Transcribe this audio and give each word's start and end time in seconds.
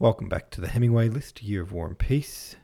Welcome 0.00 0.28
back 0.28 0.50
to 0.50 0.60
the 0.60 0.66
Hemingway 0.66 1.08
List, 1.08 1.40
Year 1.40 1.62
of 1.62 1.70
War 1.70 1.86
and 1.86 1.96
Peace. 1.96 2.56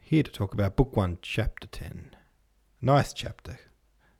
Here 0.00 0.22
to 0.22 0.30
talk 0.30 0.54
about 0.54 0.76
Book 0.76 0.96
1, 0.96 1.18
Chapter 1.22 1.66
10. 1.66 2.14
Nice 2.80 3.12
chapter. 3.12 3.58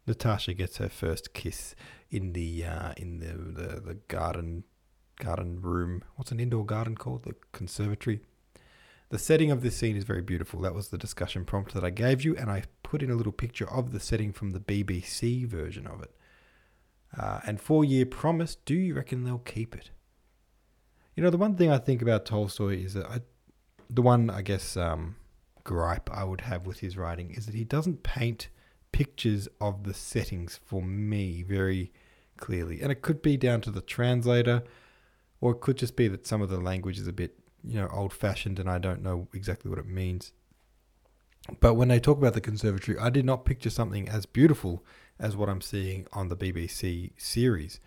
Natasha 0.09 0.55
gets 0.55 0.79
her 0.79 0.89
first 0.89 1.33
kiss 1.35 1.77
in 2.11 2.33
the 2.33 2.65
uh, 2.65 2.95
in 2.97 3.21
the, 3.21 3.63
the, 3.63 3.81
the 3.81 3.95
garden 4.09 4.65
garden 5.21 5.63
room. 5.63 6.03
What's 6.17 6.33
an 6.33 6.41
indoor 6.41 6.67
garden 6.67 6.97
called? 6.97 7.23
The 7.23 7.37
conservatory. 7.53 8.23
The 9.11 9.21
setting 9.21 9.53
of 9.53 9.63
this 9.63 9.77
scene 9.77 9.97
is 9.97 10.03
very 10.03 10.23
beautiful. 10.23 10.61
That 10.61 10.75
was 10.75 10.89
the 10.89 10.99
discussion 10.99 11.45
prompt 11.45 11.75
that 11.75 11.85
I 11.85 11.91
gave 11.91 12.25
you, 12.25 12.37
and 12.37 12.51
I 12.51 12.65
put 12.83 13.05
in 13.05 13.11
a 13.11 13.15
little 13.15 13.31
picture 13.31 13.71
of 13.71 13.93
the 13.93 14.01
setting 14.01 14.33
from 14.33 14.51
the 14.51 14.61
BBC 14.61 15.47
version 15.47 15.87
of 15.87 16.03
it. 16.03 16.11
Uh, 17.17 17.39
and 17.47 17.61
four 17.61 17.85
year 17.85 18.05
promise. 18.05 18.57
Do 18.57 18.75
you 18.75 18.95
reckon 18.95 19.23
they'll 19.23 19.39
keep 19.39 19.77
it? 19.77 19.91
You 21.19 21.25
know, 21.25 21.31
the 21.31 21.37
one 21.37 21.57
thing 21.57 21.69
I 21.69 21.79
think 21.79 22.01
about 22.01 22.27
Tolstoy 22.27 22.77
is 22.85 22.95
that 22.95 23.07
I, 23.07 23.21
the 23.91 24.03
one, 24.03 24.31
I 24.31 24.41
guess, 24.41 24.77
um, 24.77 25.17
gripe 25.65 26.09
I 26.13 26.23
would 26.23 26.43
have 26.43 26.65
with 26.65 26.79
his 26.79 26.97
writing 26.97 27.33
is 27.33 27.47
that 27.47 27.57
he 27.57 27.65
doesn't 27.65 28.05
paint 28.05 28.51
pictures 28.93 29.49
of 29.61 29.83
the 29.83 29.95
settings 29.95 30.61
for 30.65 30.81
me 30.81 31.43
very 31.43 31.91
clearly. 32.37 32.81
And 32.81 32.93
it 32.93 33.03
could 33.03 33.21
be 33.21 33.37
down 33.37 33.63
to 33.63 33.73
the 33.73 33.81
translator, 33.81 34.63
or 35.41 35.51
it 35.51 35.61
could 35.61 35.77
just 35.77 35.97
be 35.97 36.07
that 36.07 36.25
some 36.25 36.41
of 36.41 36.51
the 36.51 36.61
language 36.61 37.01
is 37.01 37.09
a 37.09 37.13
bit, 37.13 37.37
you 37.65 37.81
know, 37.81 37.89
old 37.93 38.13
fashioned 38.13 38.61
and 38.61 38.71
I 38.71 38.79
don't 38.79 39.03
know 39.03 39.27
exactly 39.35 39.69
what 39.69 39.81
it 39.81 39.89
means. 39.89 40.31
But 41.59 41.75
when 41.75 41.89
they 41.89 41.99
talk 41.99 42.19
about 42.19 42.35
the 42.35 42.41
conservatory, 42.41 42.97
I 42.97 43.11
did 43.11 43.25
not 43.25 43.45
picture 43.45 43.71
something 43.71 44.09
as 44.09 44.25
beautiful 44.25 44.85
as 45.19 45.35
what 45.35 45.49
I'm 45.49 45.63
seeing 45.63 46.07
on 46.13 46.29
the 46.29 46.37
BBC 46.37 47.11
series. 47.17 47.81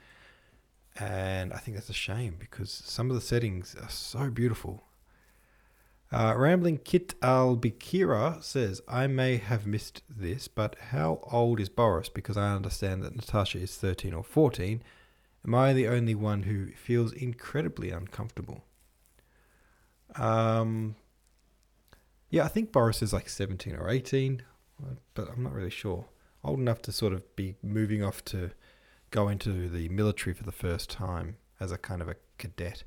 And 1.00 1.54
I 1.54 1.58
think 1.58 1.77
that's 1.77 1.90
a 1.90 1.94
shame 1.94 2.36
because 2.38 2.70
some 2.86 3.09
of 3.09 3.16
the 3.16 3.22
settings 3.22 3.76
are 3.81 3.90
so 3.90 4.30
beautiful. 4.30 4.84
Uh, 6.12 6.34
Rambling 6.36 6.80
Kit 6.80 7.14
Al 7.22 7.55
Bikira 7.55 8.44
says, 8.44 8.81
I 8.88 9.08
may 9.08 9.38
have 9.38 9.66
missed 9.66 10.03
this, 10.09 10.50
but 10.50 10.75
how 10.89 11.19
old 11.31 11.62
is 11.62 11.69
Boris? 11.69 12.09
Because 12.09 12.36
I 12.36 12.53
understand 12.53 13.02
that 13.03 13.16
Natasha 13.16 13.59
is 13.59 13.75
13 13.78 14.14
or 14.14 14.23
14. 14.23 14.84
Am 15.45 15.56
I 15.56 15.72
the 15.72 15.88
only 15.88 16.14
one 16.14 16.44
who 16.44 16.72
feels 16.72 17.14
incredibly 17.14 17.92
uncomfortable? 17.92 18.66
Um, 20.16 20.95
yeah, 22.30 22.44
I 22.44 22.50
think 22.50 22.73
Boris 22.73 23.02
is 23.02 23.14
like 23.14 23.30
17 23.30 23.75
or 23.75 23.89
18, 23.89 24.44
but 25.14 25.30
I'm 25.30 25.44
not 25.44 25.53
really 25.53 25.69
sure. 25.69 26.06
Old 26.44 26.59
enough 26.59 26.81
to 26.84 26.92
sort 26.92 27.14
of 27.14 27.36
be 27.36 27.56
moving 27.64 28.03
off 28.03 28.23
to 28.25 28.52
go 29.12 29.28
into 29.28 29.70
the 29.70 29.90
military 29.90 30.34
for 30.34 30.44
the 30.44 30.52
first 30.52 30.90
time 30.90 31.36
as 31.59 31.72
a 31.72 31.78
kind 31.78 32.02
of 32.02 32.08
a 32.08 32.16
cadet. 32.38 32.84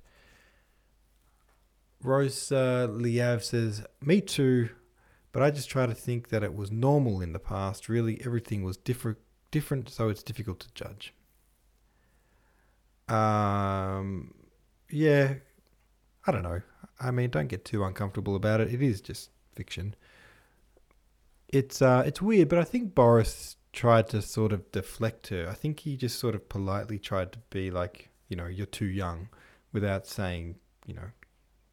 Rose 2.03 2.51
uh, 2.51 2.89
Liav 2.91 3.43
says, 3.43 3.85
Me 4.03 4.21
too, 4.21 4.71
but 5.33 5.43
I 5.43 5.51
just 5.51 5.71
try 5.71 5.87
to 5.87 5.95
think 5.95 6.29
that 6.29 6.43
it 6.43 6.55
was 6.55 6.71
normal 6.71 7.21
in 7.21 7.33
the 7.33 7.39
past. 7.39 7.89
Really, 7.89 8.21
everything 8.25 8.63
was 8.63 8.77
different, 8.77 9.19
different, 9.51 9.89
so 9.89 10.09
it's 10.09 10.23
difficult 10.23 10.61
to 10.61 10.75
judge. 10.75 11.15
Um, 13.09 14.35
yeah, 14.91 15.35
I 16.27 16.33
don't 16.33 16.43
know. 16.43 16.63
I 17.01 17.11
mean, 17.11 17.31
don't 17.31 17.49
get 17.49 17.65
too 17.65 17.85
uncomfortable 17.85 18.37
about 18.37 18.61
it. 18.61 18.73
It 18.73 18.83
is 18.83 19.01
just 19.01 19.31
fiction. 19.55 19.95
It's 21.49 21.81
uh, 21.81 22.03
it's 22.07 22.21
weird, 22.21 22.49
but 22.49 22.59
I 22.59 22.65
think 22.65 22.95
Boris 22.95 23.57
tried 23.75 24.09
to 24.09 24.23
sort 24.23 24.53
of 24.53 24.71
deflect 24.73 25.27
her. 25.29 25.49
I 25.51 25.55
think 25.55 25.81
he 25.81 25.97
just 25.97 26.19
sort 26.19 26.35
of 26.35 26.49
politely 26.49 26.99
tried 26.99 27.33
to 27.33 27.39
be 27.51 27.71
like, 27.71 28.09
you 28.29 28.37
know, 28.37 28.47
you're 28.47 28.67
too 28.67 28.87
young, 28.87 29.29
without 29.73 30.07
saying, 30.07 30.55
you 30.87 30.95
know, 30.95 31.11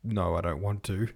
no, 0.03 0.35
I 0.35 0.41
don't 0.41 0.61
want 0.61 0.83
to, 0.85 1.07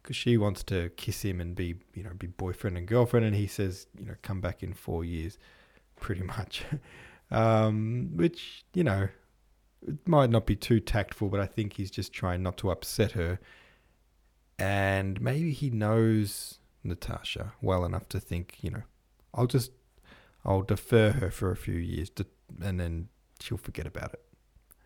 because 0.00 0.16
she 0.16 0.38
wants 0.38 0.62
to 0.64 0.88
kiss 0.90 1.22
him 1.22 1.40
and 1.40 1.54
be, 1.54 1.74
you 1.94 2.04
know, 2.04 2.12
be 2.16 2.28
boyfriend 2.28 2.78
and 2.78 2.86
girlfriend, 2.86 3.26
and 3.26 3.34
he 3.34 3.48
says, 3.48 3.88
you 3.98 4.06
know, 4.06 4.14
come 4.22 4.40
back 4.40 4.62
in 4.62 4.72
four 4.72 5.04
years, 5.04 5.36
pretty 6.00 6.22
much, 6.22 6.64
um, 7.30 8.10
which 8.14 8.64
you 8.72 8.84
know, 8.84 9.08
it 9.86 10.06
might 10.06 10.30
not 10.30 10.46
be 10.46 10.56
too 10.56 10.80
tactful, 10.80 11.28
but 11.28 11.40
I 11.40 11.46
think 11.46 11.74
he's 11.74 11.90
just 11.90 12.12
trying 12.12 12.42
not 12.42 12.56
to 12.58 12.70
upset 12.70 13.12
her, 13.12 13.40
and 14.58 15.20
maybe 15.20 15.52
he 15.52 15.70
knows 15.70 16.60
Natasha 16.84 17.52
well 17.60 17.84
enough 17.84 18.08
to 18.10 18.20
think, 18.20 18.58
you 18.62 18.70
know, 18.70 18.82
I'll 19.34 19.46
just 19.46 19.72
I'll 20.44 20.62
defer 20.62 21.10
her 21.12 21.30
for 21.30 21.50
a 21.50 21.56
few 21.56 21.74
years 21.74 22.10
to, 22.10 22.26
and 22.62 22.80
then 22.80 23.08
she'll 23.40 23.58
forget 23.58 23.86
about 23.86 24.12
it. 24.14 24.22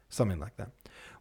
Something 0.09 0.39
like 0.39 0.57
that. 0.57 0.71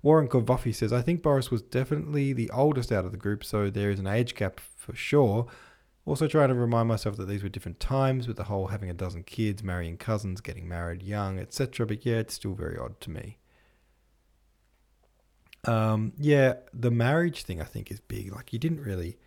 Warren 0.01 0.27
Kovafi 0.27 0.75
says, 0.75 0.91
I 0.91 1.01
think 1.01 1.23
Boris 1.23 1.49
was 1.49 1.61
definitely 1.61 2.33
the 2.33 2.49
oldest 2.51 2.91
out 2.91 3.05
of 3.05 3.11
the 3.11 3.17
group, 3.17 3.43
so 3.43 3.69
there 3.69 3.89
is 3.89 3.99
an 3.99 4.07
age 4.07 4.35
gap 4.35 4.59
for 4.59 4.93
sure. 4.93 5.47
Also, 6.05 6.27
trying 6.27 6.49
to 6.49 6.55
remind 6.55 6.89
myself 6.89 7.15
that 7.15 7.27
these 7.27 7.41
were 7.41 7.49
different 7.49 7.79
times 7.79 8.27
with 8.27 8.35
the 8.35 8.43
whole 8.43 8.67
having 8.67 8.89
a 8.89 8.93
dozen 8.93 9.23
kids, 9.23 9.63
marrying 9.63 9.97
cousins, 9.97 10.41
getting 10.41 10.67
married 10.67 11.01
young, 11.01 11.39
etc. 11.39 11.85
But 11.85 12.05
yeah, 12.05 12.17
it's 12.17 12.33
still 12.33 12.53
very 12.53 12.77
odd 12.77 12.99
to 13.01 13.09
me. 13.09 13.37
Um, 15.65 16.11
yeah, 16.19 16.55
the 16.73 16.91
marriage 16.91 17.43
thing 17.43 17.61
I 17.61 17.63
think 17.63 17.89
is 17.89 18.01
big. 18.01 18.33
Like, 18.35 18.51
you 18.51 18.59
didn't 18.59 18.81
really, 18.81 19.17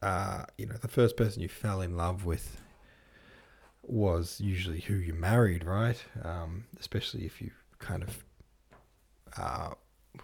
uh, 0.00 0.44
you 0.56 0.66
know, 0.66 0.76
the 0.80 0.86
first 0.86 1.16
person 1.16 1.42
you 1.42 1.48
fell 1.48 1.80
in 1.80 1.96
love 1.96 2.24
with 2.24 2.60
was 3.88 4.40
usually 4.40 4.80
who 4.80 4.94
you 4.94 5.14
married, 5.14 5.64
right? 5.64 6.02
Um, 6.22 6.64
especially 6.78 7.24
if 7.24 7.40
you 7.40 7.50
kind 7.78 8.02
of 8.02 8.24
uh, 9.36 9.70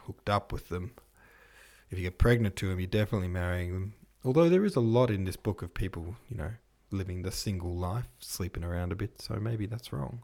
hooked 0.06 0.28
up 0.28 0.52
with 0.52 0.68
them. 0.68 0.92
If 1.90 1.98
you 1.98 2.04
get 2.04 2.18
pregnant 2.18 2.56
to 2.56 2.68
them, 2.68 2.78
you're 2.78 2.86
definitely 2.86 3.28
marrying 3.28 3.72
them. 3.72 3.94
Although 4.24 4.48
there 4.48 4.64
is 4.64 4.76
a 4.76 4.80
lot 4.80 5.10
in 5.10 5.24
this 5.24 5.36
book 5.36 5.62
of 5.62 5.74
people, 5.74 6.16
you 6.28 6.36
know, 6.36 6.52
living 6.90 7.22
the 7.22 7.32
single 7.32 7.74
life, 7.74 8.08
sleeping 8.18 8.64
around 8.64 8.92
a 8.92 8.96
bit, 8.96 9.20
so 9.20 9.34
maybe 9.36 9.66
that's 9.66 9.92
wrong. 9.92 10.22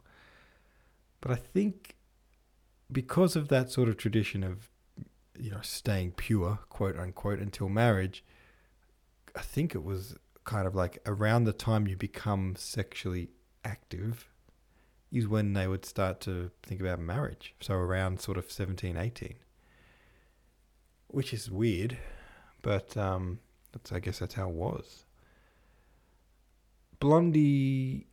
But 1.21 1.33
I 1.33 1.37
think 1.37 1.97
because 2.91 3.37
of 3.37 3.49
that 3.49 3.71
sort 3.71 3.89
of 3.89 3.97
tradition 3.97 4.45
of, 4.45 4.69
you 5.39 5.51
know, 5.51 5.61
staying 5.63 6.13
pure, 6.13 6.61
quote 6.69 6.99
unquote, 6.99 7.41
until 7.41 7.69
marriage, 7.69 8.25
I 9.35 9.41
think 9.41 9.75
it 9.75 9.83
was 9.83 10.17
kind 10.47 10.67
of 10.67 10.75
like 10.75 10.99
around 11.05 11.45
the 11.45 11.53
time 11.53 11.87
you 11.87 11.97
become 11.97 12.55
sexually 12.57 13.29
active 13.65 14.31
is 15.13 15.29
when 15.29 15.53
they 15.53 15.67
would 15.67 15.85
start 15.85 16.21
to 16.21 16.51
think 16.63 16.81
about 16.81 16.99
marriage. 16.99 17.55
So 17.61 17.75
around 17.75 18.21
sort 18.21 18.39
of 18.39 18.51
17, 18.51 18.97
18. 18.97 19.35
Which 21.09 21.35
is 21.35 21.51
weird, 21.51 21.99
but 22.63 22.97
um, 22.97 23.41
that's, 23.73 23.93
I 23.93 24.01
guess 24.01 24.19
that's 24.19 24.35
how 24.35 24.49
it 24.49 24.55
was. 24.55 25.05
Blondie 26.99 28.07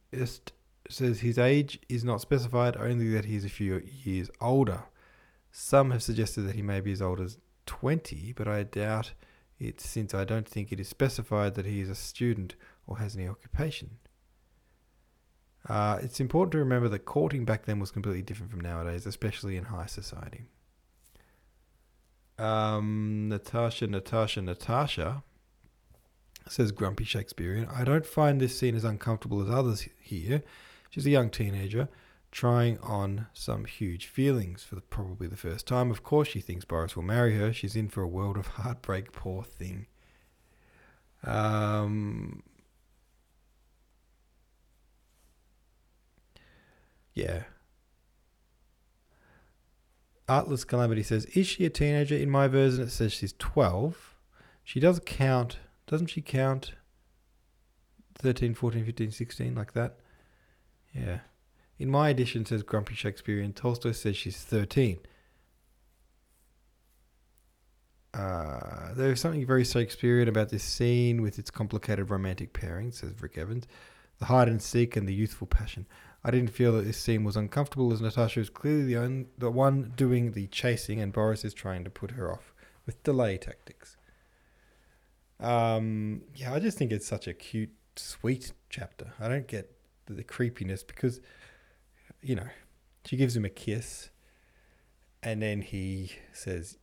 says 0.89 1.19
his 1.21 1.37
age 1.37 1.79
is 1.87 2.03
not 2.03 2.21
specified, 2.21 2.75
only 2.77 3.09
that 3.09 3.25
he's 3.25 3.45
a 3.45 3.49
few 3.49 3.81
years 4.03 4.29
older. 4.41 4.83
Some 5.51 5.91
have 5.91 6.03
suggested 6.03 6.41
that 6.41 6.55
he 6.55 6.61
may 6.61 6.81
be 6.81 6.91
as 6.91 7.01
old 7.01 7.19
as 7.19 7.37
20, 7.65 8.33
but 8.33 8.47
I 8.47 8.63
doubt 8.63 9.13
it 9.59 9.81
since 9.81 10.13
I 10.13 10.23
don't 10.23 10.47
think 10.47 10.71
it 10.71 10.79
is 10.79 10.87
specified 10.87 11.55
that 11.55 11.65
he 11.65 11.79
is 11.79 11.89
a 11.89 11.95
student 11.95 12.55
or 12.87 12.97
has 12.97 13.15
any 13.15 13.27
occupation. 13.27 13.97
Uh, 15.67 15.99
it's 16.01 16.19
important 16.19 16.51
to 16.51 16.57
remember 16.57 16.89
that 16.89 17.05
courting 17.05 17.45
back 17.45 17.65
then 17.65 17.79
was 17.79 17.91
completely 17.91 18.21
different 18.21 18.51
from 18.51 18.59
nowadays, 18.59 19.05
especially 19.05 19.55
in 19.55 19.65
high 19.65 19.85
society. 19.85 20.43
Um, 22.37 23.29
Natasha, 23.29 23.87
Natasha, 23.87 24.41
Natasha 24.41 25.23
says 26.49 26.71
Grumpy 26.71 27.05
Shakespearean. 27.05 27.67
I 27.73 27.85
don't 27.85 28.05
find 28.05 28.41
this 28.41 28.57
scene 28.57 28.75
as 28.75 28.83
uncomfortable 28.83 29.41
as 29.41 29.49
others 29.49 29.87
here. 30.01 30.43
She's 30.89 31.05
a 31.05 31.11
young 31.11 31.29
teenager 31.29 31.87
trying 32.33 32.79
on 32.79 33.27
some 33.31 33.63
huge 33.65 34.07
feelings 34.07 34.63
for 34.63 34.73
the, 34.73 34.81
probably 34.81 35.27
the 35.27 35.37
first 35.37 35.67
time. 35.67 35.91
Of 35.91 36.01
course, 36.03 36.27
she 36.27 36.41
thinks 36.41 36.65
Boris 36.65 36.95
will 36.95 37.03
marry 37.03 37.37
her. 37.37 37.53
She's 37.53 37.75
in 37.75 37.89
for 37.89 38.01
a 38.01 38.07
world 38.07 38.37
of 38.37 38.47
heartbreak, 38.47 39.11
poor 39.11 39.43
thing. 39.43 39.85
Um, 41.23 42.41
yeah. 47.13 47.43
Artless 50.27 50.65
Calamity 50.65 51.03
says, 51.03 51.25
Is 51.25 51.45
she 51.45 51.65
a 51.65 51.69
teenager? 51.69 52.15
In 52.15 52.31
my 52.31 52.47
version, 52.47 52.83
it 52.83 52.89
says 52.89 53.13
she's 53.13 53.35
12. 53.37 54.15
She 54.63 54.79
does 54.79 54.99
count, 55.05 55.59
doesn't 55.85 56.07
she 56.07 56.21
count 56.21 56.73
13, 58.15 58.55
14, 58.55 58.85
15, 58.85 59.11
16, 59.11 59.53
like 59.53 59.73
that? 59.73 59.99
Yeah. 60.95 61.19
In 61.79 61.89
my 61.89 62.09
edition, 62.09 62.45
says 62.45 62.63
Grumpy 62.63 62.95
Shakespearean, 62.95 63.53
Tolstoy 63.53 63.91
says 63.91 64.15
she's 64.15 64.37
13. 64.37 64.99
Uh, 68.13 68.93
there 68.93 69.11
is 69.11 69.19
something 69.19 69.45
very 69.45 69.65
Shakespearean 69.65 70.27
about 70.27 70.49
this 70.49 70.63
scene 70.63 71.21
with 71.21 71.39
its 71.39 71.49
complicated 71.49 72.11
romantic 72.11 72.53
pairing, 72.53 72.91
says 72.91 73.13
Rick 73.19 73.37
Evans. 73.37 73.65
The 74.19 74.25
hide 74.25 74.47
and 74.47 74.61
seek 74.61 74.95
and 74.95 75.07
the 75.07 75.13
youthful 75.13 75.47
passion. 75.47 75.87
I 76.23 76.31
didn't 76.31 76.51
feel 76.51 76.71
that 76.73 76.83
this 76.83 76.97
scene 76.97 77.23
was 77.23 77.35
uncomfortable 77.35 77.91
as 77.91 78.01
Natasha 78.01 78.39
is 78.39 78.49
clearly 78.49 78.93
the, 78.93 79.25
the 79.37 79.51
one 79.51 79.93
doing 79.95 80.31
the 80.31 80.47
chasing 80.47 81.01
and 81.01 81.11
Boris 81.11 81.43
is 81.43 81.53
trying 81.53 81.83
to 81.83 81.89
put 81.89 82.11
her 82.11 82.31
off. 82.31 82.53
with 82.85 83.01
delay 83.03 83.37
tactics. 83.37 83.97
Um, 85.39 86.21
yeah, 86.35 86.53
I 86.53 86.59
just 86.59 86.77
think 86.77 86.91
it's 86.91 87.07
such 87.07 87.27
a 87.27 87.33
cute, 87.33 87.73
sweet 87.95 88.53
chapter. 88.69 89.13
I 89.19 89.27
don't 89.27 89.47
get 89.47 89.75
the, 90.05 90.13
the 90.13 90.23
creepiness 90.23 90.83
because, 90.83 91.19
you 92.23 92.35
know, 92.35 92.47
she 93.05 93.17
gives 93.17 93.35
him 93.35 93.45
a 93.45 93.49
kiss, 93.49 94.09
and 95.21 95.41
then 95.41 95.61
he 95.61 96.11
says, 96.31 96.77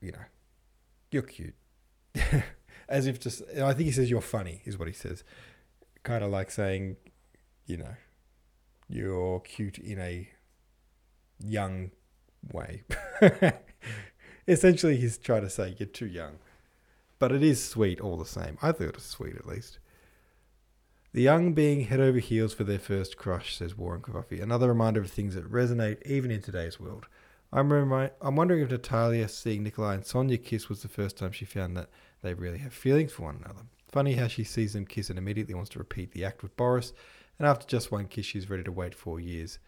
you 0.00 0.12
know, 0.12 0.24
you're 1.10 1.22
cute. 1.22 1.54
As 2.88 3.06
if 3.06 3.20
just, 3.20 3.42
I 3.56 3.72
think 3.72 3.86
he 3.86 3.92
says, 3.92 4.10
you're 4.10 4.20
funny, 4.20 4.62
is 4.64 4.78
what 4.78 4.88
he 4.88 4.94
says. 4.94 5.22
Kind 6.02 6.24
of 6.24 6.30
like 6.30 6.50
saying, 6.50 6.96
you 7.66 7.76
know, 7.76 7.94
you're 8.88 9.40
cute 9.40 9.78
in 9.78 10.00
a 10.00 10.28
young 11.38 11.92
way. 12.52 12.82
Essentially, 14.48 14.96
he's 14.96 15.18
trying 15.18 15.42
to 15.42 15.50
say 15.50 15.76
you're 15.78 15.86
too 15.86 16.06
young. 16.06 16.38
But 17.20 17.32
it 17.32 17.42
is 17.42 17.62
sweet 17.62 18.00
all 18.00 18.16
the 18.16 18.24
same. 18.24 18.58
I 18.62 18.72
thought 18.72 18.88
it 18.88 18.94
was 18.96 19.04
sweet 19.04 19.36
at 19.36 19.46
least. 19.46 19.78
The 21.12 21.22
young 21.22 21.54
being 21.54 21.86
head 21.86 21.98
over 21.98 22.20
heels 22.20 22.54
for 22.54 22.62
their 22.62 22.78
first 22.78 23.16
crush, 23.16 23.56
says 23.56 23.76
Warren 23.76 24.00
Coffey. 24.00 24.40
Another 24.40 24.68
reminder 24.68 25.00
of 25.00 25.10
things 25.10 25.34
that 25.34 25.50
resonate 25.50 26.06
even 26.06 26.30
in 26.30 26.40
today's 26.40 26.78
world. 26.78 27.06
I'm, 27.52 27.72
remi- 27.72 28.12
I'm 28.20 28.36
wondering 28.36 28.62
if 28.62 28.70
Natalia 28.70 29.26
seeing 29.26 29.64
Nikolai 29.64 29.94
and 29.94 30.06
Sonia 30.06 30.38
kiss 30.38 30.68
was 30.68 30.82
the 30.82 30.88
first 30.88 31.18
time 31.18 31.32
she 31.32 31.44
found 31.44 31.76
that 31.76 31.90
they 32.22 32.32
really 32.32 32.58
have 32.58 32.72
feelings 32.72 33.10
for 33.10 33.24
one 33.24 33.42
another. 33.44 33.62
Funny 33.90 34.14
how 34.14 34.28
she 34.28 34.44
sees 34.44 34.74
them 34.74 34.86
kiss 34.86 35.10
and 35.10 35.18
immediately 35.18 35.52
wants 35.52 35.70
to 35.70 35.80
repeat 35.80 36.12
the 36.12 36.24
act 36.24 36.44
with 36.44 36.56
Boris, 36.56 36.92
and 37.40 37.48
after 37.48 37.66
just 37.66 37.90
one 37.90 38.06
kiss, 38.06 38.26
she's 38.26 38.48
ready 38.48 38.62
to 38.62 38.70
wait 38.70 38.94
four 38.94 39.18
years 39.18 39.58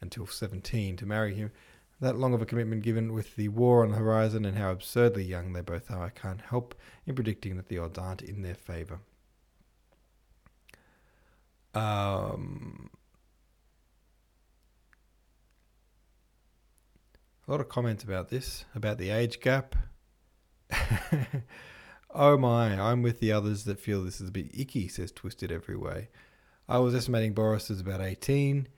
until 0.00 0.26
17 0.26 0.96
to 0.96 1.06
marry 1.06 1.32
him. 1.32 1.52
That 2.00 2.18
long 2.18 2.34
of 2.34 2.42
a 2.42 2.46
commitment 2.46 2.82
given 2.82 3.12
with 3.12 3.36
the 3.36 3.50
war 3.50 3.84
on 3.84 3.92
the 3.92 3.98
horizon 3.98 4.44
and 4.44 4.58
how 4.58 4.72
absurdly 4.72 5.22
young 5.22 5.52
they 5.52 5.60
both 5.60 5.92
are, 5.92 6.06
I 6.06 6.10
can't 6.10 6.40
help 6.40 6.74
in 7.06 7.14
predicting 7.14 7.56
that 7.56 7.68
the 7.68 7.78
odds 7.78 7.98
aren't 7.98 8.22
in 8.22 8.42
their 8.42 8.56
favour. 8.56 8.98
Um, 11.78 12.90
a 17.46 17.50
lot 17.50 17.60
of 17.60 17.68
comments 17.68 18.02
about 18.02 18.28
this, 18.28 18.64
about 18.74 18.98
the 18.98 19.10
age 19.10 19.40
gap. 19.40 19.76
oh 22.14 22.36
my, 22.36 22.78
I'm 22.78 23.02
with 23.02 23.20
the 23.20 23.32
others 23.32 23.64
that 23.64 23.78
feel 23.78 24.02
this 24.02 24.20
is 24.20 24.28
a 24.28 24.32
bit 24.32 24.50
icky, 24.58 24.88
says 24.88 25.12
Twisted 25.12 25.52
Every 25.52 25.76
Way. 25.76 26.08
I 26.68 26.78
was 26.78 26.94
estimating 26.94 27.32
Boris 27.32 27.70
is 27.70 27.80
about 27.80 28.00
18 28.00 28.68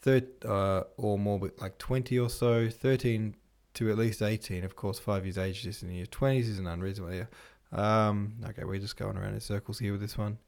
thir- 0.00 0.22
uh, 0.44 0.84
or 0.96 1.18
more, 1.18 1.38
but 1.38 1.60
like 1.60 1.78
20 1.78 2.18
or 2.18 2.30
so, 2.30 2.70
13 2.70 3.34
to 3.74 3.90
at 3.90 3.98
least 3.98 4.22
18. 4.22 4.64
Of 4.64 4.76
course, 4.76 4.98
five 4.98 5.26
years 5.26 5.36
age 5.36 5.62
just 5.62 5.82
in 5.82 5.90
your 5.90 6.06
20s 6.06 6.48
is 6.48 6.58
an 6.58 6.66
unreasonable. 6.66 7.14
Yeah. 7.14 7.26
Um, 7.72 8.36
okay, 8.48 8.64
we're 8.64 8.78
just 8.78 8.96
going 8.96 9.18
around 9.18 9.34
in 9.34 9.40
circles 9.40 9.78
here 9.78 9.92
with 9.92 10.00
this 10.00 10.16
one. 10.16 10.38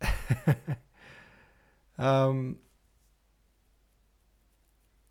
um, 1.98 2.56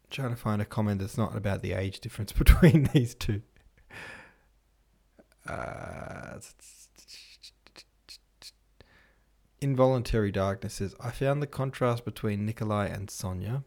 trying 0.10 0.30
to 0.30 0.36
find 0.36 0.62
a 0.62 0.66
comment 0.66 1.00
that's 1.00 1.18
not 1.18 1.36
about 1.36 1.62
the 1.62 1.74
age 1.74 2.00
difference 2.00 2.32
between 2.44 2.90
these 2.94 3.16
two. 3.16 3.42
Uh, 5.48 6.40
Involuntary 9.60 10.32
Darkness 10.32 10.76
says, 10.76 10.96
I 11.00 11.12
found 11.12 11.42
the 11.42 11.48
contrast 11.48 12.04
between 12.04 12.46
Nikolai 12.46 12.88
and 12.88 13.10
Sonia 13.10 13.64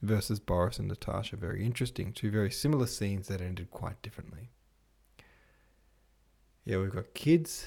versus 0.00 0.40
Boris 0.40 0.78
and 0.78 0.88
Natasha 0.88 1.36
very 1.36 1.64
interesting. 1.64 2.12
Two 2.12 2.30
very 2.30 2.50
similar 2.50 2.86
scenes 2.86 3.28
that 3.28 3.40
ended 3.40 3.70
quite 3.70 4.00
differently. 4.00 4.50
Yeah, 6.64 6.78
we've 6.78 6.94
got 6.94 7.12
kids, 7.12 7.66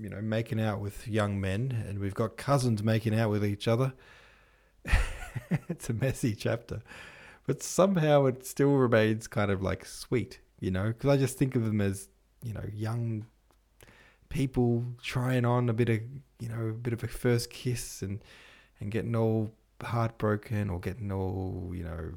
you 0.00 0.08
know, 0.08 0.20
making 0.20 0.60
out 0.60 0.80
with 0.80 1.06
young 1.06 1.40
men, 1.40 1.84
and 1.88 1.98
we've 1.98 2.14
got 2.14 2.36
cousins 2.36 2.82
making 2.82 3.18
out 3.18 3.30
with 3.30 3.44
each 3.44 3.68
other. 3.68 3.92
it's 5.68 5.90
a 5.90 5.94
messy 5.94 6.34
chapter, 6.34 6.82
but 7.46 7.62
somehow 7.62 8.26
it 8.26 8.44
still 8.44 8.76
remains 8.76 9.26
kind 9.26 9.50
of 9.50 9.62
like 9.62 9.84
sweet, 9.84 10.40
you 10.60 10.70
know, 10.70 10.88
because 10.88 11.10
I 11.10 11.16
just 11.16 11.38
think 11.38 11.56
of 11.56 11.64
them 11.64 11.80
as, 11.80 12.08
you 12.42 12.52
know, 12.52 12.64
young 12.72 13.26
people 14.28 14.84
trying 15.02 15.44
on 15.44 15.68
a 15.68 15.72
bit 15.72 15.88
of, 15.88 16.00
you 16.40 16.48
know, 16.48 16.68
a 16.68 16.72
bit 16.72 16.92
of 16.92 17.02
a 17.04 17.08
first 17.08 17.50
kiss 17.50 18.02
and 18.02 18.22
and 18.80 18.90
getting 18.90 19.16
all 19.16 19.50
heartbroken 19.82 20.70
or 20.70 20.80
getting 20.80 21.12
all 21.12 21.70
you 21.74 21.84
know 21.84 22.12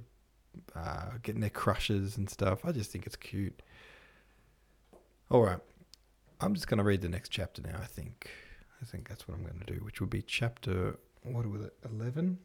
uh, 0.75 1.11
getting 1.23 1.41
their 1.41 1.49
crushes 1.49 2.17
and 2.17 2.29
stuff. 2.29 2.65
I 2.65 2.71
just 2.71 2.91
think 2.91 3.05
it's 3.05 3.15
cute. 3.15 3.61
All 5.29 5.41
right, 5.41 5.59
I'm 6.41 6.53
just 6.53 6.67
gonna 6.67 6.83
read 6.83 7.01
the 7.01 7.09
next 7.09 7.29
chapter 7.29 7.61
now. 7.61 7.77
I 7.81 7.85
think 7.85 8.29
I 8.81 8.85
think 8.85 9.09
that's 9.09 9.27
what 9.27 9.37
I'm 9.37 9.43
gonna 9.43 9.65
do, 9.65 9.83
which 9.83 9.99
would 9.99 10.09
be 10.09 10.21
chapter 10.21 10.97
what 11.23 11.45
was 11.45 11.61
it 11.63 11.73
eleven? 11.83 12.39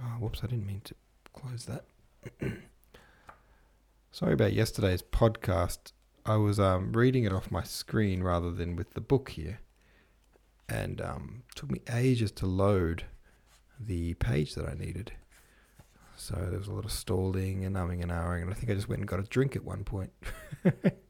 Oh, 0.00 0.16
whoops! 0.20 0.40
I 0.44 0.46
didn't 0.46 0.66
mean 0.66 0.82
to 0.84 0.94
close 1.32 1.66
that. 1.66 1.84
Sorry 4.12 4.32
about 4.32 4.52
yesterday's 4.52 5.02
podcast. 5.02 5.92
I 6.24 6.36
was 6.36 6.60
um, 6.60 6.92
reading 6.92 7.24
it 7.24 7.32
off 7.32 7.50
my 7.50 7.64
screen 7.64 8.22
rather 8.22 8.52
than 8.52 8.76
with 8.76 8.94
the 8.94 9.00
book 9.00 9.30
here, 9.30 9.60
and 10.68 11.00
um, 11.00 11.42
took 11.56 11.70
me 11.70 11.80
ages 11.92 12.30
to 12.32 12.46
load 12.46 13.04
the 13.80 14.14
page 14.14 14.54
that 14.54 14.68
I 14.68 14.74
needed. 14.74 15.12
So 16.16 16.36
there 16.36 16.58
was 16.58 16.68
a 16.68 16.72
lot 16.72 16.84
of 16.84 16.92
stalling 16.92 17.64
and 17.64 17.74
umming 17.74 18.00
and 18.00 18.12
ahhing, 18.12 18.42
and 18.42 18.50
I 18.50 18.54
think 18.54 18.70
I 18.70 18.74
just 18.74 18.88
went 18.88 19.00
and 19.00 19.08
got 19.08 19.18
a 19.18 19.24
drink 19.24 19.56
at 19.56 19.64
one 19.64 19.82
point. 19.82 20.12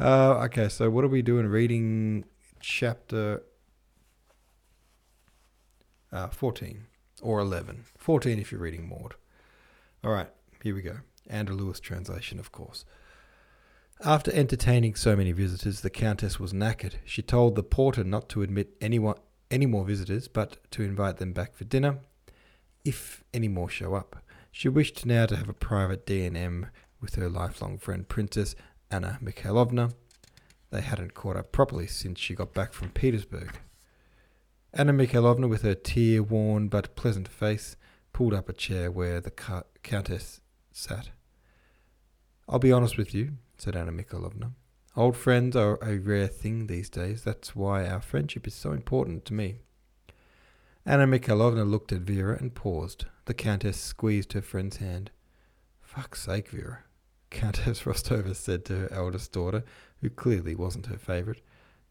uh, 0.00 0.44
okay, 0.44 0.68
so 0.68 0.90
what 0.90 1.04
are 1.04 1.08
we 1.08 1.22
doing? 1.22 1.46
Reading 1.46 2.24
chapter 2.60 3.42
uh, 6.12 6.28
14 6.28 6.86
or 7.22 7.40
11. 7.40 7.84
14 7.98 8.38
if 8.38 8.52
you're 8.52 8.60
reading 8.60 8.88
Maude. 8.88 9.14
All 10.02 10.12
right, 10.12 10.28
here 10.62 10.74
we 10.74 10.82
go. 10.82 10.98
Ander 11.28 11.54
Louis 11.54 11.80
translation, 11.80 12.38
of 12.38 12.52
course. 12.52 12.84
After 14.04 14.32
entertaining 14.32 14.96
so 14.96 15.16
many 15.16 15.32
visitors, 15.32 15.80
the 15.80 15.90
Countess 15.90 16.38
was 16.38 16.52
knackered. 16.52 16.96
She 17.04 17.22
told 17.22 17.54
the 17.54 17.62
porter 17.62 18.04
not 18.04 18.28
to 18.30 18.42
admit 18.42 18.76
anyone 18.80 19.16
any 19.50 19.66
more 19.66 19.84
visitors, 19.84 20.26
but 20.26 20.58
to 20.72 20.82
invite 20.82 21.18
them 21.18 21.32
back 21.32 21.54
for 21.54 21.64
dinner 21.64 21.98
if 22.84 23.24
any 23.32 23.48
more 23.48 23.68
show 23.68 23.94
up. 23.94 24.16
She 24.50 24.68
wished 24.68 25.06
now 25.06 25.26
to 25.26 25.36
have 25.36 25.48
a 25.48 25.54
private 25.54 26.06
D&M 26.06 26.66
with 27.00 27.14
her 27.16 27.28
lifelong 27.28 27.78
friend 27.78 28.08
Princess 28.08 28.54
Anna 28.94 29.18
Mikhailovna. 29.20 29.92
They 30.70 30.80
hadn't 30.80 31.14
caught 31.14 31.36
up 31.36 31.50
properly 31.50 31.88
since 31.88 32.20
she 32.20 32.36
got 32.36 32.54
back 32.54 32.72
from 32.72 32.90
Petersburg. 32.90 33.58
Anna 34.72 34.92
Mikhailovna, 34.92 35.48
with 35.48 35.62
her 35.62 35.74
tear-worn 35.74 36.68
but 36.68 36.94
pleasant 36.94 37.26
face, 37.26 37.74
pulled 38.12 38.32
up 38.32 38.48
a 38.48 38.52
chair 38.52 38.92
where 38.92 39.20
the 39.20 39.32
Countess 39.82 40.42
sat. 40.70 41.10
I'll 42.48 42.60
be 42.60 42.70
honest 42.70 42.96
with 42.96 43.12
you, 43.12 43.32
said 43.58 43.74
Anna 43.74 43.90
Mikhailovna. 43.90 44.52
Old 44.94 45.16
friends 45.16 45.56
are 45.56 45.76
a 45.82 45.98
rare 45.98 46.28
thing 46.28 46.68
these 46.68 46.88
days. 46.88 47.24
That's 47.24 47.56
why 47.56 47.88
our 47.88 48.00
friendship 48.00 48.46
is 48.46 48.54
so 48.54 48.70
important 48.70 49.24
to 49.24 49.34
me. 49.34 49.56
Anna 50.86 51.08
Mikhailovna 51.08 51.68
looked 51.68 51.90
at 51.90 52.02
Vera 52.02 52.38
and 52.38 52.54
paused. 52.54 53.06
The 53.24 53.34
Countess 53.34 53.76
squeezed 53.76 54.34
her 54.34 54.42
friend's 54.42 54.76
hand. 54.76 55.10
Fuck's 55.80 56.22
sake, 56.22 56.50
Vera, 56.50 56.83
Countess 57.34 57.82
Rostova 57.84 58.34
said 58.34 58.64
to 58.64 58.76
her 58.76 58.92
eldest 58.92 59.32
daughter, 59.32 59.64
who 60.00 60.08
clearly 60.08 60.54
wasn't 60.54 60.86
her 60.86 60.96
favourite. 60.96 61.42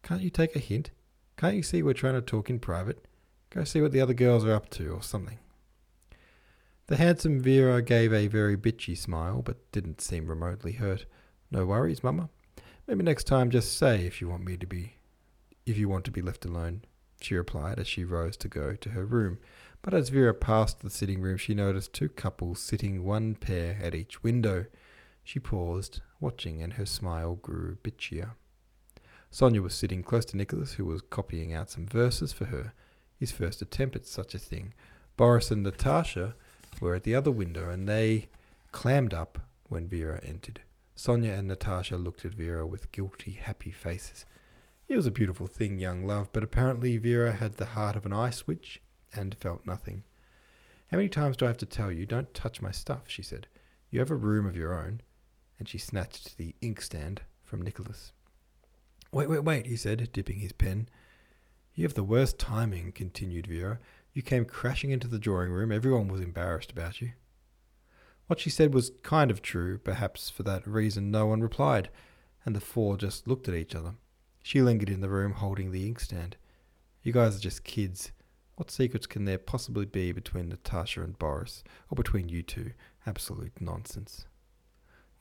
Can't 0.02 0.22
you 0.22 0.30
take 0.30 0.56
a 0.56 0.58
hint? 0.60 0.90
Can't 1.36 1.56
you 1.56 1.62
see 1.62 1.82
we're 1.82 1.94
trying 1.94 2.14
to 2.14 2.22
talk 2.22 2.50
in 2.50 2.58
private? 2.58 3.06
Go 3.50 3.62
see 3.64 3.80
what 3.80 3.92
the 3.92 4.00
other 4.00 4.14
girls 4.14 4.44
are 4.44 4.54
up 4.54 4.70
to, 4.70 4.90
or 4.90 5.02
something. 5.02 5.38
The 6.86 6.96
handsome 6.96 7.40
Vera 7.40 7.82
gave 7.82 8.12
a 8.12 8.26
very 8.26 8.56
bitchy 8.56 8.96
smile, 8.96 9.42
but 9.42 9.70
didn't 9.70 10.00
seem 10.00 10.26
remotely 10.26 10.72
hurt. 10.72 11.06
No 11.50 11.66
worries, 11.66 12.02
Mamma. 12.02 12.30
Maybe 12.86 13.02
next 13.02 13.24
time 13.24 13.50
just 13.50 13.78
say 13.78 14.06
if 14.06 14.20
you 14.20 14.28
want 14.28 14.44
me 14.44 14.56
to 14.56 14.66
be 14.66 14.94
if 15.64 15.78
you 15.78 15.88
want 15.88 16.04
to 16.04 16.10
be 16.10 16.20
left 16.20 16.44
alone, 16.44 16.82
she 17.20 17.34
replied 17.34 17.78
as 17.78 17.88
she 17.88 18.04
rose 18.04 18.36
to 18.38 18.48
go 18.48 18.74
to 18.74 18.90
her 18.90 19.06
room. 19.06 19.38
But 19.80 19.94
as 19.94 20.10
Vera 20.10 20.34
passed 20.34 20.80
the 20.80 20.90
sitting 20.90 21.22
room, 21.22 21.38
she 21.38 21.54
noticed 21.54 21.92
two 21.92 22.10
couples 22.10 22.60
sitting 22.60 23.02
one 23.02 23.34
pair 23.34 23.78
at 23.82 23.94
each 23.94 24.22
window. 24.22 24.66
She 25.24 25.40
paused, 25.40 26.00
watching, 26.20 26.62
and 26.62 26.74
her 26.74 26.86
smile 26.86 27.34
grew 27.36 27.78
bitchier. 27.82 28.32
Sonia 29.30 29.62
was 29.62 29.74
sitting 29.74 30.02
close 30.02 30.24
to 30.26 30.36
Nicholas, 30.36 30.74
who 30.74 30.84
was 30.84 31.02
copying 31.02 31.52
out 31.52 31.70
some 31.70 31.86
verses 31.86 32.32
for 32.32 32.44
her, 32.44 32.72
his 33.18 33.32
first 33.32 33.62
attempt 33.62 33.96
at 33.96 34.06
such 34.06 34.34
a 34.34 34.38
thing. 34.38 34.74
Boris 35.16 35.50
and 35.50 35.62
Natasha 35.62 36.34
were 36.80 36.94
at 36.94 37.04
the 37.04 37.14
other 37.14 37.30
window, 37.30 37.70
and 37.70 37.88
they 37.88 38.28
clammed 38.70 39.14
up 39.14 39.38
when 39.68 39.88
Vera 39.88 40.20
entered. 40.22 40.60
Sonia 40.94 41.32
and 41.32 41.48
Natasha 41.48 41.96
looked 41.96 42.24
at 42.24 42.34
Vera 42.34 42.66
with 42.66 42.92
guilty, 42.92 43.32
happy 43.32 43.70
faces. 43.70 44.26
It 44.86 44.96
was 44.96 45.06
a 45.06 45.10
beautiful 45.10 45.46
thing, 45.46 45.78
young 45.78 46.06
love, 46.06 46.28
but 46.32 46.44
apparently 46.44 46.98
Vera 46.98 47.32
had 47.32 47.54
the 47.54 47.64
heart 47.64 47.96
of 47.96 48.04
an 48.04 48.12
ice 48.12 48.46
witch 48.46 48.82
and 49.12 49.34
felt 49.34 49.66
nothing. 49.66 50.04
How 50.90 50.98
many 50.98 51.08
times 51.08 51.36
do 51.36 51.46
I 51.46 51.48
have 51.48 51.56
to 51.58 51.66
tell 51.66 51.90
you, 51.90 52.04
don't 52.06 52.34
touch 52.34 52.60
my 52.60 52.70
stuff, 52.70 53.04
she 53.06 53.22
said. 53.22 53.48
You 53.90 54.00
have 54.00 54.10
a 54.10 54.16
room 54.16 54.46
of 54.46 54.56
your 54.56 54.74
own. 54.74 55.00
And 55.58 55.68
she 55.68 55.78
snatched 55.78 56.36
the 56.36 56.54
inkstand 56.60 57.22
from 57.44 57.62
Nicholas. 57.62 58.12
Wait, 59.12 59.28
wait, 59.28 59.44
wait, 59.44 59.66
he 59.66 59.76
said, 59.76 60.08
dipping 60.12 60.40
his 60.40 60.52
pen. 60.52 60.88
You 61.74 61.84
have 61.84 61.94
the 61.94 62.02
worst 62.04 62.38
timing, 62.38 62.92
continued 62.92 63.46
Vera. 63.46 63.78
You 64.12 64.22
came 64.22 64.44
crashing 64.44 64.90
into 64.90 65.08
the 65.08 65.18
drawing 65.18 65.50
room. 65.50 65.72
Everyone 65.72 66.08
was 66.08 66.20
embarrassed 66.20 66.72
about 66.72 67.00
you. 67.00 67.12
What 68.26 68.40
she 68.40 68.50
said 68.50 68.72
was 68.72 68.92
kind 69.02 69.30
of 69.30 69.42
true. 69.42 69.78
Perhaps 69.78 70.30
for 70.30 70.42
that 70.44 70.66
reason 70.66 71.10
no 71.10 71.26
one 71.26 71.40
replied, 71.40 71.90
and 72.44 72.56
the 72.56 72.60
four 72.60 72.96
just 72.96 73.28
looked 73.28 73.48
at 73.48 73.54
each 73.54 73.74
other. 73.74 73.94
She 74.42 74.62
lingered 74.62 74.90
in 74.90 75.00
the 75.00 75.08
room 75.08 75.32
holding 75.32 75.72
the 75.72 75.86
inkstand. 75.86 76.36
You 77.02 77.12
guys 77.12 77.36
are 77.36 77.40
just 77.40 77.64
kids. 77.64 78.12
What 78.56 78.70
secrets 78.70 79.06
can 79.06 79.24
there 79.24 79.38
possibly 79.38 79.84
be 79.84 80.12
between 80.12 80.48
Natasha 80.48 81.02
and 81.02 81.18
Boris, 81.18 81.64
or 81.90 81.96
between 81.96 82.28
you 82.28 82.42
two? 82.42 82.72
Absolute 83.06 83.60
nonsense. 83.60 84.26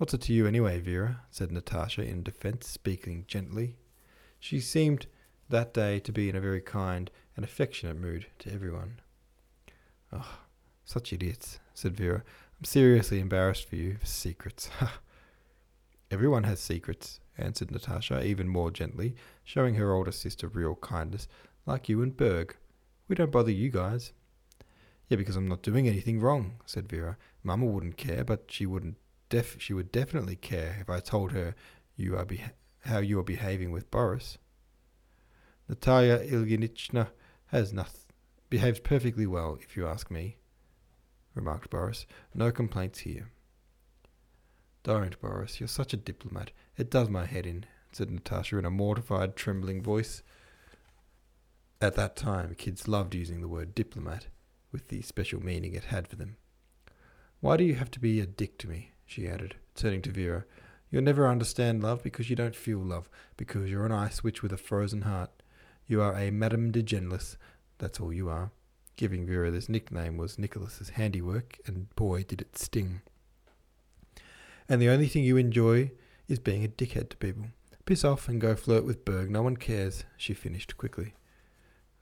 What's 0.04 0.14
it 0.14 0.22
to 0.24 0.34
you 0.34 0.46
anyway, 0.46 0.82
Vera? 0.82 1.22
said 1.32 1.50
Natasha 1.50 2.02
in 2.02 2.24
defence, 2.24 2.68
speaking 2.68 3.24
gently. 3.26 3.78
She 4.38 4.60
seemed 4.60 5.08
that 5.48 5.74
day 5.74 6.02
to 6.02 6.12
be 6.12 6.28
in 6.28 6.36
a 6.36 6.42
very 6.42 6.60
kind 6.60 7.10
and 7.38 7.46
affectionate 7.46 7.96
mood 7.98 8.26
to 8.40 8.52
everyone. 8.52 9.00
Oh, 10.12 10.40
such 10.84 11.14
idiots, 11.14 11.62
said 11.74 11.96
Vera. 11.96 12.22
I'm 12.60 12.66
seriously 12.66 13.22
embarrassed 13.22 13.70
for 13.70 13.78
you 13.78 13.96
secrets. 14.04 14.70
Everyone 16.12 16.44
has 16.44 16.60
secrets, 16.60 17.22
answered 17.38 17.72
Natasha 17.72 18.26
even 18.26 18.50
more 18.50 18.72
gently, 18.72 19.16
showing 19.46 19.76
her 19.76 19.94
older 19.94 20.12
sister 20.12 20.50
real 20.50 20.76
kindness, 20.76 21.30
like 21.66 21.88
you 21.88 22.02
and 22.02 22.18
Berg. 22.18 22.58
We 23.08 23.16
don't 23.16 23.32
bother 23.32 23.52
you 23.52 23.70
guys. 23.70 24.12
Yeah, 25.08 25.16
because 25.16 25.38
I'm 25.38 25.48
not 25.48 25.64
doing 25.64 25.88
anything 25.88 26.20
wrong, 26.20 26.56
said 26.66 26.90
Vera. 26.90 27.16
Mamma 27.42 27.68
wouldn't 27.68 27.96
care, 27.96 28.26
but 28.26 28.48
she 28.50 28.66
wouldn't 28.66 28.98
def- 29.34 29.60
she 29.60 29.74
would 29.74 29.92
definitely 29.92 30.36
care 30.36 30.78
if 30.80 30.92
I 30.92 31.00
told 31.00 31.32
her 31.32 31.56
you 31.96 32.16
are 32.16 32.24
beha- 32.24 32.54
how 32.82 33.00
you 33.00 33.20
are 33.20 33.24
behaving 33.24 33.72
with 33.72 33.90
Boris. 33.90 34.38
Natalia 35.68 36.20
Ilyinichna 36.20 37.08
has 37.48 37.74
nothing 37.74 38.02
behaves 38.52 38.80
perfectly 38.80 39.26
well, 39.26 39.58
if 39.60 39.76
you 39.76 39.88
ask 39.88 40.12
me, 40.12 40.38
remarked 41.34 41.72
Boris. 41.72 42.06
No 42.36 42.52
complaints 42.52 43.00
here. 43.00 43.32
Don't, 44.84 45.20
Boris. 45.20 45.60
You're 45.60 45.68
such 45.68 45.92
a 45.92 45.98
diplomat. 45.98 46.52
It 46.78 46.92
does 46.92 47.10
my 47.10 47.26
head 47.26 47.48
in, 47.48 47.66
said 47.92 48.12
Natasha 48.12 48.60
in 48.60 48.66
a 48.66 48.70
mortified, 48.70 49.36
trembling 49.36 49.82
voice. 49.82 50.22
At 51.82 51.96
that 51.96 52.16
time, 52.16 52.54
kids 52.54 52.88
loved 52.88 53.16
using 53.16 53.42
the 53.42 53.48
word 53.48 53.74
diplomat, 53.74 54.28
with 54.72 54.90
the 54.90 55.02
special 55.02 55.44
meaning 55.44 55.74
it 55.74 55.86
had 55.86 56.08
for 56.08 56.18
them. 56.18 56.38
Why 57.40 57.58
do 57.58 57.64
you 57.64 57.74
have 57.74 57.90
to 57.92 58.00
be 58.00 58.20
a 58.20 58.28
dick 58.28 58.60
to 58.60 58.70
me? 58.70 58.93
She 59.06 59.28
added, 59.28 59.56
turning 59.76 60.02
to 60.04 60.12
Vera. 60.12 60.46
You'll 60.90 61.02
never 61.02 61.28
understand 61.28 61.82
love 61.82 62.04
because 62.04 62.30
you 62.30 62.36
don't 62.36 62.56
feel 62.56 62.80
love, 62.80 63.10
because 63.38 63.70
you're 63.70 63.86
an 63.86 63.92
ice 63.92 64.24
witch 64.24 64.44
with 64.44 64.54
a 64.54 64.58
frozen 64.58 65.02
heart. 65.02 65.32
You 65.88 66.02
are 66.02 66.16
a 66.16 66.32
Madame 66.32 66.72
de 66.72 66.82
Genlis, 66.82 67.38
that's 67.78 68.00
all 68.00 68.14
you 68.14 68.30
are. 68.30 68.52
Giving 68.96 69.26
Vera 69.26 69.50
this 69.50 69.68
nickname 69.68 70.18
was 70.18 70.38
Nicholas's 70.38 70.90
handiwork, 70.90 71.58
and 71.66 71.94
boy 71.96 72.24
did 72.24 72.42
it 72.42 72.58
sting. 72.58 73.02
And 74.70 74.82
the 74.82 74.90
only 74.90 75.08
thing 75.08 75.24
you 75.24 75.38
enjoy 75.38 75.92
is 76.28 76.40
being 76.40 76.64
a 76.64 76.68
dickhead 76.68 77.10
to 77.10 77.18
people. 77.18 77.48
Piss 77.86 78.06
off 78.06 78.30
and 78.30 78.40
go 78.40 78.56
flirt 78.56 78.86
with 78.86 79.04
Berg, 79.04 79.30
no 79.30 79.42
one 79.42 79.58
cares, 79.58 80.06
she 80.16 80.34
finished 80.34 80.78
quickly. 80.78 81.16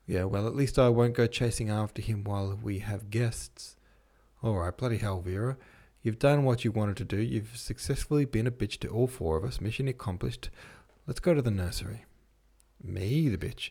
Yeah, 0.05 0.25
well, 0.25 0.45
at 0.45 0.55
least 0.55 0.77
I 0.77 0.89
won't 0.89 1.15
go 1.15 1.25
chasing 1.25 1.69
after 1.69 2.01
him 2.01 2.23
while 2.23 2.59
we 2.61 2.79
have 2.79 3.09
guests. 3.09 3.77
All 4.43 4.57
right, 4.57 4.75
bloody 4.75 4.97
hell, 4.97 5.21
Vera. 5.21 5.57
You've 6.03 6.19
done 6.19 6.43
what 6.43 6.65
you 6.65 6.71
wanted 6.71 6.97
to 6.97 7.05
do. 7.05 7.17
You've 7.17 7.55
successfully 7.55 8.25
been 8.25 8.47
a 8.47 8.51
bitch 8.51 8.79
to 8.79 8.87
all 8.87 9.07
four 9.07 9.37
of 9.37 9.43
us. 9.43 9.61
Mission 9.61 9.87
accomplished. 9.87 10.49
Let's 11.05 11.19
go 11.19 11.33
to 11.33 11.41
the 11.41 11.51
nursery. 11.51 12.05
Me, 12.83 13.29
the 13.29 13.37
bitch. 13.37 13.69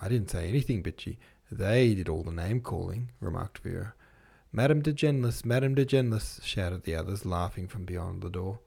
I 0.00 0.08
didn't 0.08 0.30
say 0.30 0.48
anything 0.48 0.82
bitchy. 0.82 1.18
They 1.50 1.94
did 1.94 2.08
all 2.08 2.22
the 2.22 2.32
name 2.32 2.60
calling, 2.60 3.10
remarked 3.20 3.58
Vera. 3.58 3.94
Madame 4.52 4.80
de 4.80 4.96
Genlis, 4.96 5.44
Madame 5.44 5.74
de 5.74 5.86
Genlis, 5.86 6.40
shouted 6.42 6.84
the 6.84 6.94
others, 6.94 7.26
laughing 7.26 7.68
from 7.68 7.84
beyond 7.84 8.22
the 8.22 8.30
door. 8.30 8.60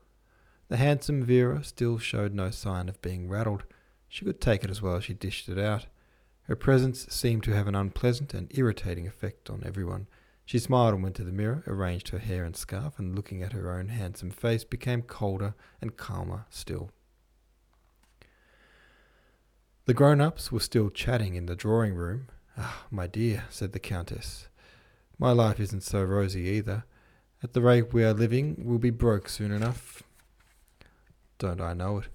The 0.68 0.78
handsome 0.78 1.24
Vera 1.24 1.64
still 1.64 1.98
showed 1.98 2.36
no 2.36 2.52
sign 2.52 2.90
of 2.90 3.02
being 3.02 3.28
rattled. 3.28 3.64
She 4.08 4.24
could 4.24 4.40
take 4.40 4.64
it 4.64 4.70
as 4.70 4.84
well 4.84 4.96
as 4.96 5.06
she 5.06 5.14
dished 5.16 5.50
it 5.50 5.58
out. 5.58 5.88
Her 6.44 6.56
presence 6.56 7.08
seemed 7.10 7.44
to 7.44 7.56
have 7.56 7.68
an 7.68 7.76
unpleasant 7.76 8.36
and 8.36 8.56
irritating 8.56 9.08
effect 9.08 9.50
on 9.50 9.64
everyone. 9.66 10.08
She 10.50 10.58
smiled 10.58 10.96
and 10.96 11.04
went 11.04 11.16
to 11.18 11.24
the 11.24 11.32
mirror, 11.32 11.64
arranged 11.68 12.10
her 12.10 12.18
hair 12.18 12.44
and 12.44 12.58
scarf, 12.58 12.98
and 12.98 13.16
looking 13.16 13.44
at 13.44 13.54
her 13.54 13.72
own 13.72 13.90
handsome 13.90 14.32
face, 14.32 14.64
became 14.64 15.04
colder 15.04 15.54
and 15.80 15.96
calmer 15.96 16.48
still. 16.50 16.90
The 19.86 19.94
grown 19.94 20.20
ups 20.20 20.52
were 20.52 20.60
still 20.60 20.90
chatting 20.90 21.36
in 21.36 21.46
the 21.46 21.56
drawing 21.56 21.94
room. 21.94 22.30
Ah, 22.58 22.86
my 22.90 23.06
dear, 23.06 23.44
said 23.52 23.74
the 23.74 23.80
Countess, 23.80 24.48
my 25.20 25.32
life 25.34 25.60
isn't 25.60 25.84
so 25.84 26.04
rosy 26.04 26.42
either. 26.46 26.84
At 27.44 27.54
the 27.54 27.62
rate 27.62 27.94
we 27.94 28.04
are 28.04 28.12
living, 28.12 28.56
we'll 28.58 28.80
be 28.80 28.90
broke 28.90 29.30
soon 29.30 29.52
enough. 29.52 30.02
Don't 31.38 31.62
I 31.62 31.76
know 31.76 32.00
it? 32.00 32.08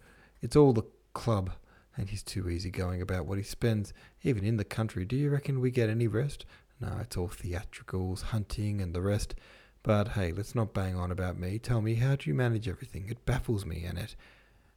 It's 0.42 0.56
all 0.56 0.72
the 0.72 0.90
club, 1.12 1.52
and 1.96 2.10
he's 2.10 2.24
too 2.24 2.50
easy 2.50 2.72
going 2.72 3.00
about 3.00 3.26
what 3.26 3.38
he 3.38 3.44
spends, 3.44 3.92
even 4.24 4.42
in 4.42 4.56
the 4.56 4.64
country. 4.64 5.04
Do 5.04 5.14
you 5.14 5.30
reckon 5.30 5.60
we 5.60 5.70
get 5.70 5.88
any 5.88 6.08
rest? 6.08 6.44
No, 6.80 6.98
it's 7.00 7.16
all 7.16 7.28
theatricals, 7.28 8.22
hunting, 8.22 8.80
and 8.80 8.94
the 8.94 9.02
rest. 9.02 9.34
But 9.82 10.08
hey, 10.08 10.32
let's 10.32 10.54
not 10.54 10.74
bang 10.74 10.96
on 10.96 11.10
about 11.10 11.38
me. 11.38 11.58
Tell 11.58 11.80
me, 11.80 11.96
how 11.96 12.16
do 12.16 12.28
you 12.28 12.34
manage 12.34 12.68
everything? 12.68 13.08
It 13.08 13.26
baffles 13.26 13.66
me, 13.66 13.84
Annette. 13.84 14.16